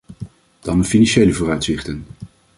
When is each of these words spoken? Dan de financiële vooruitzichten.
Dan 0.59 0.77
de 0.77 0.83
financiële 0.83 1.33
vooruitzichten. 1.33 2.05